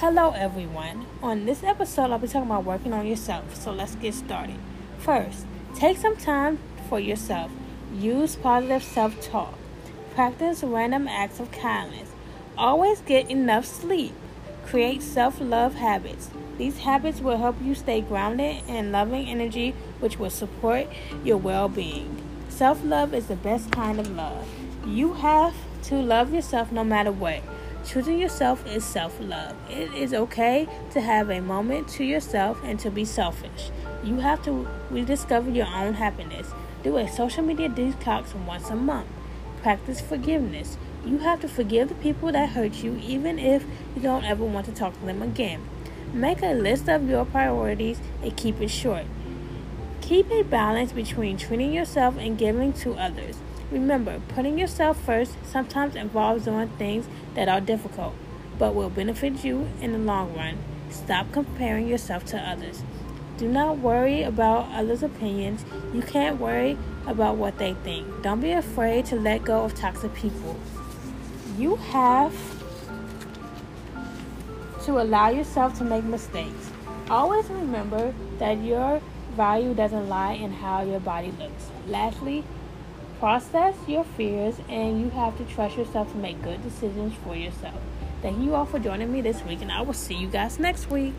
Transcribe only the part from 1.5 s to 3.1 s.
episode, I'll be talking about working on